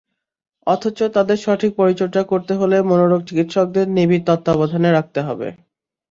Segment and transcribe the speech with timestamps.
[0.67, 5.47] অথচ তাদের সঠিক পরিচর্যা করতে হলে মনোরোগ চিকিৎসকদের নিবিড় তত্ত্বাবধানে রাখতে হবে।